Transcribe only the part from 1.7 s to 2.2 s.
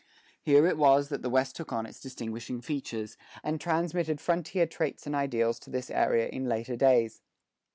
on its